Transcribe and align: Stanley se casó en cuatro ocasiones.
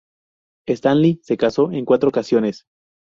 Stanley 0.67 1.19
se 1.21 1.37
casó 1.37 1.71
en 1.71 1.85
cuatro 1.85 2.09
ocasiones. 2.09 2.63